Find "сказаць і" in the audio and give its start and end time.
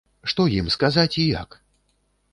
0.75-1.27